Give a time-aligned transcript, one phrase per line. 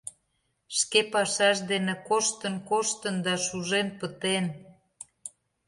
[0.77, 4.45] Шке пашаж дене коштын-коштын да шужен пытен.